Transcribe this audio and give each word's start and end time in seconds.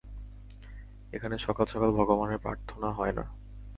এখানে 1.13 1.35
সকাল 1.37 1.65
সকাল 1.65 1.89
ভগবানের 1.91 2.39
পার্থনা 2.39 2.89
হয় 2.91 3.13
না। 3.13 3.25